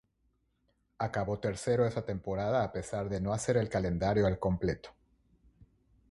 [0.97, 4.89] Acabó tercero esa temporada a pesar de no hacer el calendario al completo.